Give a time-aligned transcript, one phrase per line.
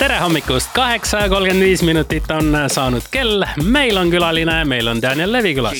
[0.00, 3.44] tere hommikust, kaheksa ja kolmkümmend viis minutit on saanud kell.
[3.64, 5.76] meil on külaline, meil on Daniel Levi külas.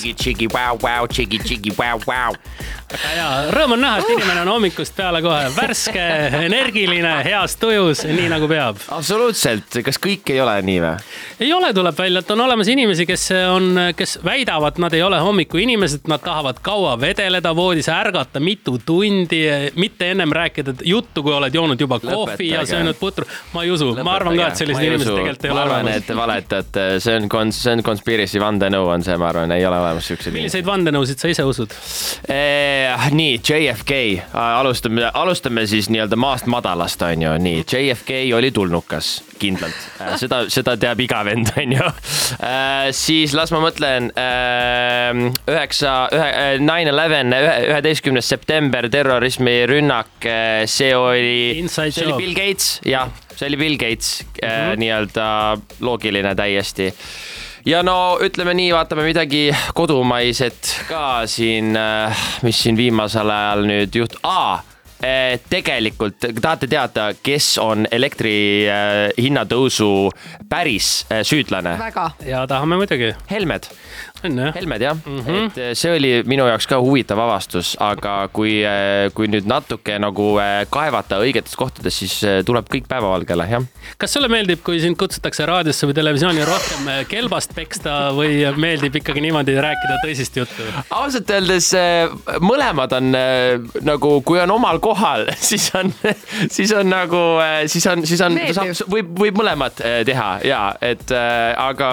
[2.91, 6.02] Väga hea, rõõm on näha, et inimene on hommikust peale kohe värske,
[6.46, 8.80] energiline, heas tujus, nii nagu peab.
[8.96, 10.95] absoluutselt, kas kõik ei ole nii või?
[11.46, 15.21] ei ole, tuleb välja, et on olemas inimesi, kes on, kes väidavad, nad ei ole
[15.22, 19.43] hommikuinimesed, nad tahavad kaua vedeleda voodis, ärgata mitu tundi,
[19.81, 22.54] mitte ennem rääkida juttu, kui oled joonud juba kohvi Lõpetage.
[22.54, 23.26] ja söönud putru.
[23.54, 25.70] ma ei usu, ma arvan ka, et sellised inimesed tegelikult ei ole olemas.
[25.70, 29.31] ma arvan, et te valetate, see on kons-, see on conspiracy vandenõu on see, ma
[29.31, 30.34] arvan, ei ole olemas siukseid.
[30.34, 31.79] milliseid vandenõusid sa ise usud?
[33.14, 33.92] Nii, JFK,
[34.33, 40.42] alustame, alustame siis nii-öelda maast madalast, on ju, nii, JFK oli tulnukas, kindlalt, äh, seda,
[40.53, 41.89] seda teab iga vend, on ju.
[42.41, 42.91] Eh,.
[42.97, 44.11] siis las ma mõtlen,
[45.50, 46.28] üheksa, ühe,
[46.64, 47.34] nine eleven,
[47.70, 50.31] üheteistkümnes september, terrorismirünnak,
[50.70, 54.77] see oli, see oli Bill Gates, jah see oli Bill Gates mm -hmm.
[54.77, 55.27] nii-öelda
[55.81, 56.94] loogiline täiesti
[57.66, 63.97] ja no ütleme nii, vaatame midagi kodumaiset ka siin, äh, mis siin viimasel ajal nüüd
[64.00, 64.61] juht-, aa
[65.05, 68.34] äh, tegelikult tahate teada, kes on elektri
[69.19, 70.11] hinnatõusu
[70.48, 71.77] päris süüdlane?
[71.81, 72.11] väga.
[72.27, 73.14] ja tahame muidugi.
[73.31, 73.70] Helmed.
[74.23, 75.47] Helmed jah mm, -hmm.
[75.47, 79.97] et eh, see oli minu jaoks ka huvitav avastus, aga kui, eh, kui nüüd natuke
[79.99, 83.65] nagu eh, kaevata õigetes kohtades, siis tuleb kõik päevavalgele, jah.
[83.99, 89.25] kas sulle meeldib, kui sind kutsutakse raadiosse või televisiooni rohkem kelbast peksta või meeldib ikkagi
[89.25, 90.69] niimoodi rääkida tõsist juttu?
[90.91, 91.71] ausalt öeldes
[92.45, 93.12] mõlemad on
[93.87, 95.93] nagu, kui on omal kohal, siis on,
[96.51, 97.23] siis on nagu,
[97.67, 98.37] siis on, siis on,
[98.91, 101.93] võib, võib mõlemat teha ja et aga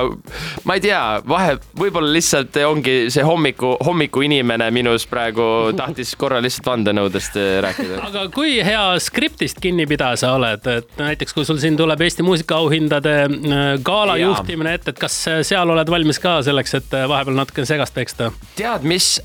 [0.67, 6.69] ma ei tea, vahe võib-olla lihtsalt ongi see hommiku, hommikuinimene minus praegu tahtis korra lihtsalt
[6.71, 7.99] vandenõudest äh, rääkida.
[8.09, 13.17] aga kui hea skriptist kinnipidaja sa oled, et näiteks kui sul siin tuleb Eesti muusikaauhindade
[13.25, 14.29] äh, gala ja.
[14.29, 15.17] juhtimine ette, et kas
[15.47, 18.31] seal oled valmis ka selleks, et vahepeal natukene segast peksta?
[18.57, 19.17] tead, mis,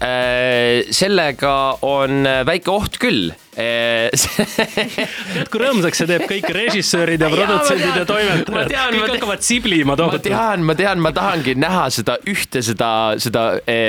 [0.93, 1.55] sellega
[1.87, 4.15] on väike oht küll tead,
[5.53, 10.25] kui rõõmsaks see teeb kõik režissöörid ja produtsendid ja toimetajad, kõik hakkavad siblima tohutult.
[10.33, 12.89] ma tean, ma tean, ma tahangi näha seda ühte, seda,
[13.21, 13.45] seda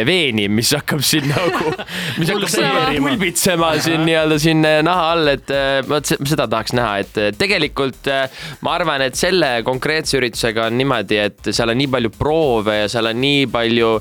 [0.08, 1.72] veeni, mis hakkab siin nagu,
[2.20, 3.72] mis hakkab pulbitsema.
[3.84, 5.56] siin nii-öelda siin naha all, et
[5.88, 8.12] vot seda tahaks näha, et tegelikult
[8.68, 12.92] ma arvan, et selle konkreetse üritusega on niimoodi, et seal on nii palju proove ja
[12.92, 13.96] seal on nii palju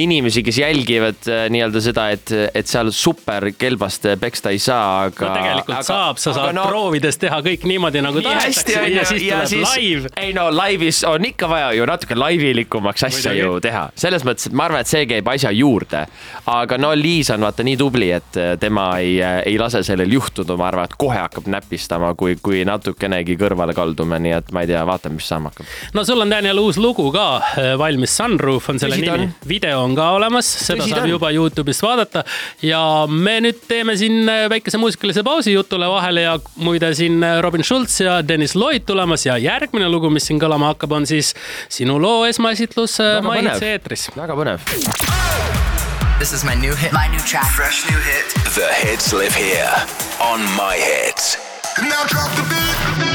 [0.00, 5.28] inimesi, kes jälgivad nii-öelda seda, et, et seal super kelbast peksta ei saa aga.
[5.28, 9.04] no tegelikult aga, saab, sa saad no, proovides teha kõik niimoodi nagu tahetakse ja, ja
[9.08, 10.12] siis ja tuleb siis, live.
[10.20, 13.44] ei no laivis on ikka vaja ju natuke laivilikumaks asja Muidugi.
[13.44, 16.04] ju teha, selles mõttes, et ma arvan, et see käib asja juurde.
[16.52, 20.12] aga no Liis on vaata nii tubli, et äh, tema ei, äh, ei lase sellel
[20.12, 24.64] juhtuda, ma arvan, et kohe hakkab näpistama, kui, kui natukenegi kõrvale kaldume, nii et ma
[24.64, 25.70] ei tea, vaatame, mis saama hakkab.
[25.96, 29.82] no sul on Daniel uus lugu ka äh, valmis, Sunroof on selle Tõsi nimi, video
[29.86, 31.14] on ka olemas, seda Tõsi saab on.
[31.16, 32.24] juba Youtube'ist vaadata
[32.62, 37.64] ja me nüüd teeme siin väikese muusika muusikalise pausi jutule vahele ja muide siin Robin
[37.64, 41.32] Schulz ja Dennis Lloyd tulemas ja järgmine lugu, mis siin kõlama hakkab, on siis
[41.72, 44.10] sinu loo esmaesitlus äh, Maitse eetris.
[44.16, 44.60] väga põnev.
[46.18, 46.92] This is my new hit.
[46.92, 47.48] My new track.
[47.56, 48.36] Fresh new hit.
[48.54, 49.72] The hits live here
[50.20, 51.38] on my hits.
[51.80, 53.11] Now drop the beat.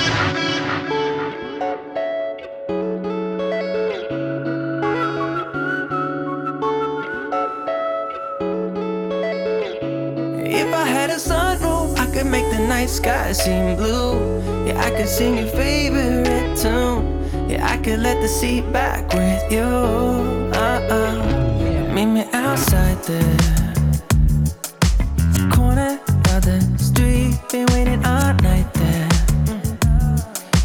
[12.17, 14.41] Could make the night sky seem blue.
[14.65, 17.03] Yeah, I could sing your favorite tune.
[17.47, 19.69] Yeah, I could let the seat back with you.
[20.63, 21.93] Uh-uh.
[21.93, 23.73] Meet me outside there.
[25.53, 25.99] Corner
[26.33, 29.09] of the street, been waiting all night there.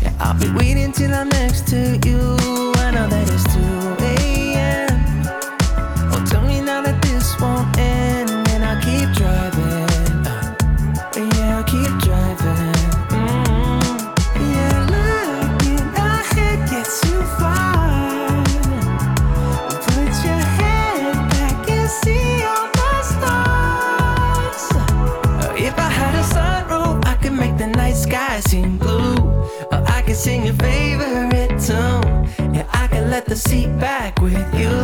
[0.00, 2.61] Yeah, I'll be waiting till I'm next to you.
[33.52, 34.81] Seat back with you.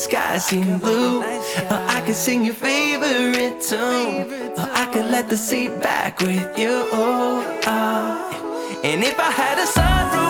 [0.00, 1.22] Sky seem blue.
[1.68, 4.32] I could sing your favorite tune.
[4.56, 6.88] I could let the seat back with you.
[6.92, 7.44] Oh,
[8.82, 10.29] and if I had a sunroof,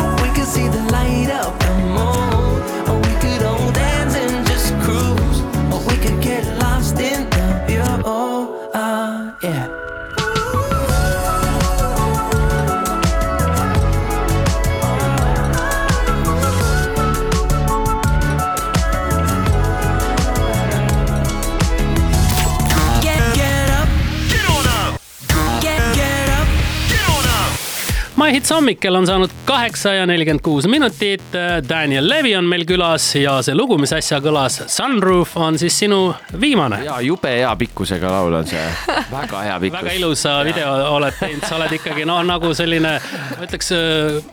[28.41, 31.23] My Hits hommikul on saanud kaheksa ja nelikümmend kuus minutit.
[31.69, 36.15] Daniel Levi on meil külas ja see lugu, mis äsja kõlas, Sunroof, on siis sinu
[36.41, 36.79] viimane.
[36.87, 38.63] ja jube hea pikkusega laul on see,
[39.11, 39.83] väga hea pikkus.
[39.83, 42.95] väga ilusa video oled teinud, sa oled ikkagi noh, nagu selline,
[43.35, 43.69] ma ütleks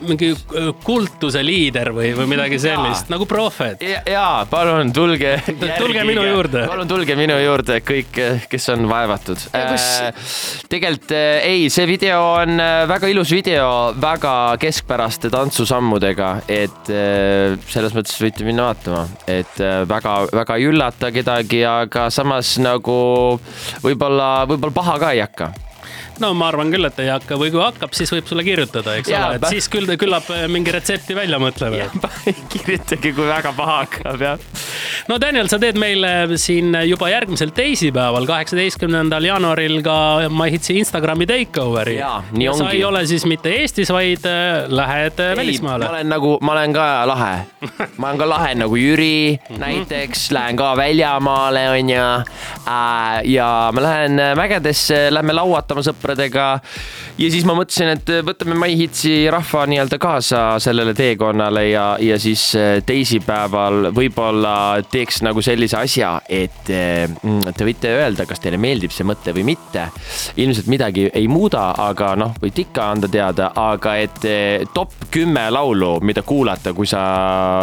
[0.07, 0.31] mingi
[0.87, 3.83] kultuse liider või, või midagi sellist nagu prohvet.
[3.83, 5.35] ja, ja palun tulge.
[5.83, 6.63] tulge minu juurde.
[6.71, 9.49] palun tulge minu juurde kõik, kes on vaevatud.
[9.51, 9.91] Kus...
[10.71, 13.67] tegelikult ei, see video on äh, väga ilus video,
[14.07, 21.63] väga keskpäraste tantsusammudega, et äh, selles mõttes võite minna vaatama, et väga-väga ei üllata kedagi,
[21.67, 22.99] aga samas nagu
[23.83, 25.53] võib-olla, võib-olla paha ka ei hakka
[26.23, 29.11] no ma arvan küll, et ei hakka või kui hakkab, siis võib sulle kirjutada, eks
[29.11, 31.87] Jaa, ole, et siis küll, küllap mingi retsepti välja mõtleme.
[32.53, 34.63] kirjutage, kui väga paha hakkab, jah.
[35.09, 39.97] no Daniel, sa teed meile siin juba järgmisel teisipäeval, kaheksateistkümnendal jaanuaril ka
[40.33, 41.97] My Hitsi Instagrami takeover'i.
[41.99, 42.77] Jaa, nii ja sa ongi.
[42.77, 45.89] ei ole siis mitte Eestis, vaid äh, lähed äh, ma välismaale.
[45.89, 47.33] olen nagu, ma olen ka lahe.
[47.99, 52.07] ma olen ka lahe nagu Jüri näiteks, lähen ka väljamaale, onju.
[53.33, 56.06] ja ma lähen mägedesse, lähme lauatama sõpradega.
[57.17, 62.19] Ja siis ma mõtlesin, et võtame My Hitsi rahva nii-öelda kaasa sellele teekonnale ja, ja
[62.21, 64.55] siis eh, teisipäeval võib-olla
[64.91, 69.33] teeks nagu sellise asja, et eh, mm, te võite öelda, kas teile meeldib see mõte
[69.35, 69.87] või mitte.
[70.37, 75.47] ilmselt midagi ei muuda, aga noh, võite ikka anda teada, aga et eh, top kümme
[75.51, 77.01] laulu, mida kuulata, kui sa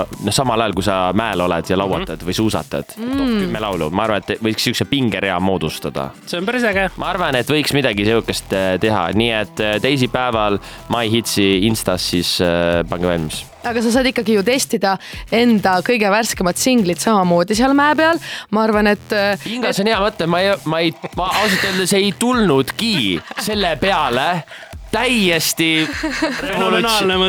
[0.04, 3.90] noh, samal ajal kui sa mäel oled ja lauatad või suusatad mm., top kümme laulu,
[3.94, 6.88] ma arvan, et võiks siukse pingerea moodustada see on päris äge.
[7.00, 10.58] ma arvan, et võiks midagi sihukest eh, teha, nii et eh, teisipäeval
[10.90, 14.98] My Hitsi Instas siis äh, pange valmis aga sa saad ikkagi ju testida
[15.32, 18.20] enda kõige värskemat singlit samamoodi seal mäe peal.
[18.50, 19.12] ma arvan, et.
[19.12, 23.20] äh, Inga, see on hea mõte, ma ei, ma ei, ma ausalt öeldes ei tulnudki
[23.40, 24.44] selle peale
[24.94, 25.88] täiesti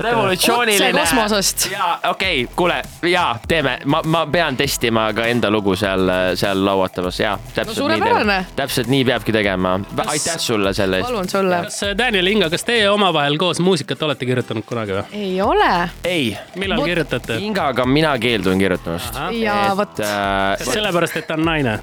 [0.03, 1.01] revolutsiooniline.
[1.01, 1.71] Otse kosmosest.
[1.71, 6.61] ja okei okay,, kuule ja teeme, ma, ma pean testima ka enda lugu seal, seal
[6.65, 8.45] lauatamas ja täpselt No nii suurepärane.
[8.55, 9.79] täpselt nii peabki tegema.
[10.05, 11.09] aitäh sulle selle eest.
[11.09, 11.59] palun sulle.
[11.63, 15.03] kas äh, Daniel Inga, kas teie omavahel koos muusikat olete kirjutanud kunagi või?
[15.11, 15.89] ei ole.
[16.03, 17.37] ei, millal Vot- kirjutate?
[17.41, 19.17] Ingaga mina keeldun kirjutamast.
[19.41, 19.99] ja vot.
[19.99, 21.79] äh, sellepärast, et ta on naine.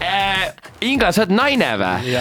[0.00, 0.52] Äh,
[0.90, 2.12] Inga, sa oled naine või?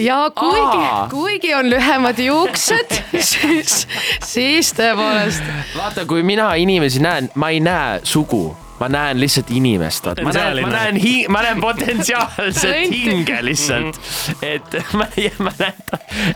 [0.00, 2.96] ja kuigi kuigi on lühemad juuksed,
[3.32, 3.86] siis,
[4.24, 5.44] siis tõepoolest.
[5.76, 10.32] vaata, kui mina inimesi näen, ma ei näe sugu, ma näen lihtsalt inimest, vaata, ma
[10.34, 13.98] näen, ma näen hi-, ma näen potentsiaalset hinge lihtsalt.
[14.42, 15.06] et ma,
[15.42, 15.82] ma näen,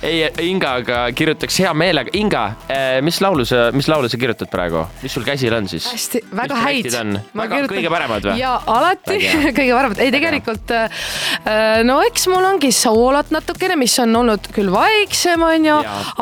[0.06, 2.44] ei, Ingaga kirjutaks hea meelega, Inga,
[3.04, 5.88] mis laulu sa, mis laulu sa kirjutad praegu, mis sul käsil on siis?
[5.92, 7.00] hästi, väga Mis häid.
[7.36, 8.36] Väga- kõige paremad või?
[8.40, 9.18] ja alati
[9.58, 14.70] kõige paremad, ei tegelikult äh, no eks mul ongi soolot natukene, mis on olnud küll
[14.72, 15.78] vaiksem, onju,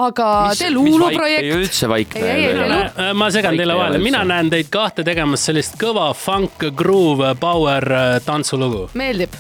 [0.07, 1.51] aga see ei luuluprojekt.
[1.59, 2.81] üldse vaikne Ei, ei, ei ei, ole.
[2.89, 4.33] Äh, ma segan Vaikne teile vahele, mina üldse.
[4.33, 8.89] näen teid kahte tegemas sellist kõva funk, groove, power äh, tantsulugu.
[8.95, 9.35] meeldib.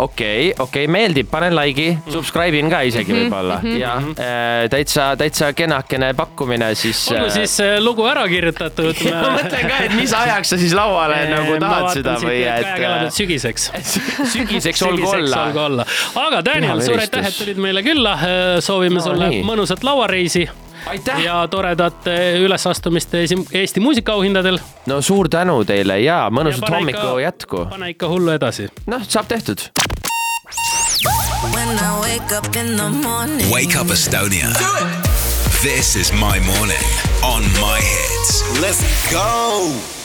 [0.00, 5.50] okei, okei, meeldib, panen like'i, subscribe in ka isegi Mhm, võib-olla ja äh, täitsa, täitsa
[5.52, 7.02] kenakene pakkumine siis.
[7.12, 9.02] olgu siis äh, lugu ära kirjutatud.
[9.12, 13.10] ma mõtlen ka, et mis ajaks sa siis lauale nagu tahad seda või et.
[13.12, 13.68] sügiseks.
[14.34, 15.42] sügiseks olgu olla.
[15.50, 15.86] olgu olla.
[16.24, 18.16] aga Daniel, suur aitäh, et tulid meile külla.
[18.64, 19.44] soovime No sulle nii.
[19.46, 20.48] mõnusat lauareisi.
[21.24, 24.58] Ja toredat äh, ülesastumist esi- Eesti muusikaauhindadel.
[24.86, 27.66] no suur tänu teile ja mõnusat hommiku ikka- jätku.
[27.70, 28.68] pane ikka hullu edasi.
[28.86, 29.58] noh, saab tehtud
[31.54, 33.50] When I wake up in the morning.
[33.52, 34.48] Wake up Estonia.
[35.62, 36.86] This is my morning
[37.22, 38.44] on my hits.
[38.60, 39.97] Let's go.